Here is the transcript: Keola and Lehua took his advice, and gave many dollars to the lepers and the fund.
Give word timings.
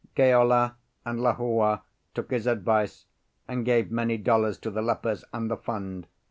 Keola 0.15 0.77
and 1.05 1.19
Lehua 1.21 1.83
took 2.15 2.31
his 2.31 2.47
advice, 2.47 3.05
and 3.47 3.63
gave 3.63 3.91
many 3.91 4.17
dollars 4.17 4.57
to 4.57 4.71
the 4.71 4.81
lepers 4.81 5.23
and 5.31 5.47
the 5.51 5.57
fund. 5.57 6.07